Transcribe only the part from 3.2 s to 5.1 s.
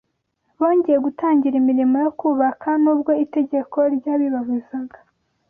itegeko ryabibabuzaga